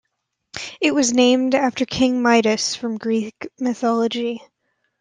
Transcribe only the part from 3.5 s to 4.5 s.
mythology.